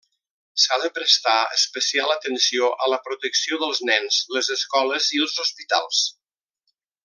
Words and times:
S'ha 0.61 0.77
de 0.83 0.87
prestar 0.95 1.33
especial 1.57 2.13
atenció 2.15 2.71
a 2.85 2.89
la 2.95 2.99
protecció 3.09 3.61
dels 3.65 3.83
nens, 3.91 4.19
les 4.37 4.51
escoles 4.57 5.11
i 5.19 5.23
els 5.27 5.39
hospitals. 5.45 6.05